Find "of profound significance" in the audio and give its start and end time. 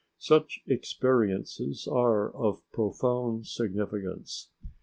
2.31-4.49